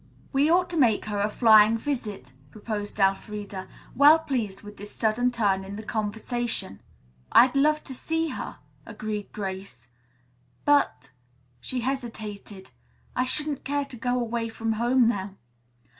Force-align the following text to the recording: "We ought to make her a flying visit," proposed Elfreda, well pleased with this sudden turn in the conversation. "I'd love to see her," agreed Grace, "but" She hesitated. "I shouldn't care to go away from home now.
"We 0.33 0.49
ought 0.49 0.67
to 0.71 0.77
make 0.77 1.05
her 1.05 1.19
a 1.19 1.29
flying 1.29 1.77
visit," 1.77 2.33
proposed 2.49 2.99
Elfreda, 2.99 3.67
well 3.95 4.17
pleased 4.17 4.63
with 4.63 4.77
this 4.77 4.91
sudden 4.95 5.29
turn 5.29 5.63
in 5.63 5.75
the 5.75 5.83
conversation. 5.83 6.81
"I'd 7.31 7.55
love 7.55 7.83
to 7.83 7.93
see 7.93 8.29
her," 8.29 8.57
agreed 8.83 9.31
Grace, 9.31 9.89
"but" 10.65 11.11
She 11.61 11.81
hesitated. 11.81 12.71
"I 13.15 13.25
shouldn't 13.25 13.63
care 13.63 13.85
to 13.85 13.95
go 13.95 14.19
away 14.19 14.49
from 14.49 14.71
home 14.71 15.07
now. 15.07 15.35